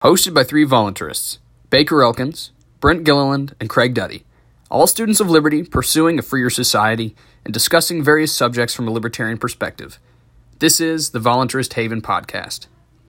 [0.00, 1.38] Hosted by three voluntaryists
[1.70, 4.24] Baker Elkins, Brent Gilliland, and Craig Duddy,
[4.70, 9.38] all students of liberty pursuing a freer society and discussing various subjects from a libertarian
[9.38, 9.98] perspective.
[10.60, 12.68] This is the Voluntaryist Haven Podcast.